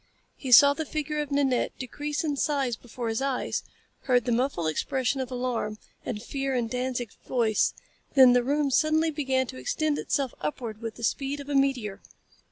[0.35, 3.61] He saw the figure of Nanette decrease in size before his eyes,
[4.05, 7.75] heard the muffled expression of alarm and fear in Danzig's voice;
[8.15, 12.01] then the room suddenly began to extend itself upward with the speed of a meteor.